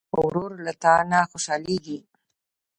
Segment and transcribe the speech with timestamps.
[0.25, 1.99] ورور له تا نه خوشحالېږي.